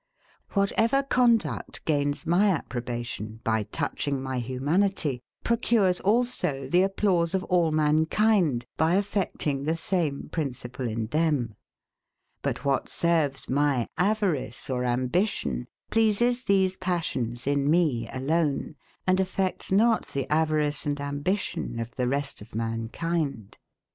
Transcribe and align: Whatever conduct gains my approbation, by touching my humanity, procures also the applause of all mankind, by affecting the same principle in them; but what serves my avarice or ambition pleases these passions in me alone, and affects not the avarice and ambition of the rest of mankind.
Whatever 0.53 1.03
conduct 1.03 1.85
gains 1.85 2.25
my 2.25 2.47
approbation, 2.49 3.39
by 3.43 3.61
touching 3.61 4.19
my 4.19 4.39
humanity, 4.39 5.21
procures 5.43 5.99
also 5.99 6.67
the 6.67 6.81
applause 6.81 7.35
of 7.35 7.43
all 7.43 7.71
mankind, 7.71 8.65
by 8.77 8.95
affecting 8.95 9.61
the 9.61 9.75
same 9.75 10.27
principle 10.31 10.87
in 10.89 11.05
them; 11.05 11.53
but 12.41 12.65
what 12.65 12.89
serves 12.89 13.47
my 13.47 13.85
avarice 13.95 14.71
or 14.71 14.85
ambition 14.85 15.67
pleases 15.91 16.45
these 16.45 16.77
passions 16.77 17.45
in 17.45 17.69
me 17.69 18.09
alone, 18.11 18.73
and 19.05 19.19
affects 19.19 19.71
not 19.71 20.07
the 20.07 20.27
avarice 20.33 20.83
and 20.83 20.99
ambition 20.99 21.77
of 21.77 21.93
the 21.95 22.07
rest 22.07 22.41
of 22.41 22.55
mankind. 22.55 23.59